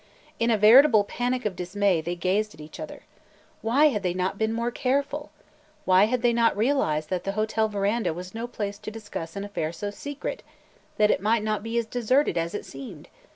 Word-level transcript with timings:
In 0.39 0.49
a 0.49 0.57
veritable 0.57 1.03
panic 1.03 1.45
of 1.45 1.55
dismay, 1.55 2.01
they 2.01 2.15
gazed 2.15 2.55
at 2.55 2.59
each 2.59 2.79
other. 2.79 3.03
Why 3.61 3.89
had 3.89 4.01
they 4.01 4.15
not 4.15 4.39
been 4.39 4.51
more 4.51 4.71
careful? 4.71 5.29
Why 5.85 6.05
had 6.05 6.23
they 6.23 6.33
not 6.33 6.57
realized 6.57 7.11
that 7.11 7.23
the 7.23 7.33
hotel 7.33 7.67
veranda 7.69 8.11
was 8.11 8.33
no 8.33 8.47
place 8.47 8.79
to 8.79 8.89
discuss 8.89 9.35
an 9.35 9.43
affair 9.43 9.71
so 9.71 9.91
secret– 9.91 10.41
that 10.97 11.11
it 11.11 11.21
might 11.21 11.43
not 11.43 11.61
be 11.61 11.77
as 11.77 11.85
deserted 11.85 12.35
as 12.35 12.55
it 12.55 12.65
seemed! 12.65 13.09